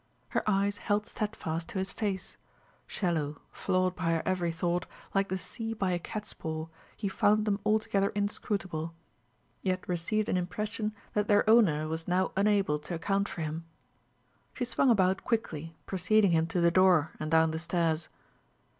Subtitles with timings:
[0.29, 2.35] Her eyes held steadfast to his face;
[2.87, 7.45] shallow, flawed by her every thought, like the sea by a cat's paw he found
[7.45, 8.95] them altogether inscrutable;
[9.61, 13.63] yet received an impression that their owner was now unable to account for him.
[14.55, 18.09] She swung about quickly, preceding him to the door and down the stairs.